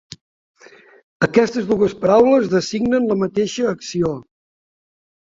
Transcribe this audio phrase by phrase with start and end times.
[1.25, 4.15] Aquestes dues paraules designen la mateixa acció.